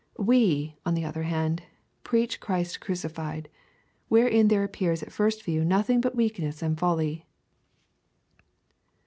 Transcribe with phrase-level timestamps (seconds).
[0.17, 1.61] We, on the other hand,
[2.03, 3.49] jji each Christ crucified,
[4.09, 7.27] Avhcrein there appears at first view nothing but w^eakness and folly.